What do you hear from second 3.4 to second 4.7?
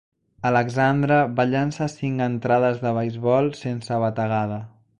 sense bategada.